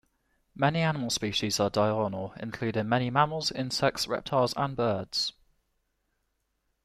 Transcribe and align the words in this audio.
Many 0.55 0.79
animal 0.79 1.11
species 1.11 1.59
are 1.59 1.69
diurnal, 1.69 2.33
including 2.39 2.89
many 2.89 3.11
mammals, 3.11 3.51
insects, 3.51 4.07
reptiles 4.07 4.51
and 4.57 4.75
birds. 4.75 5.33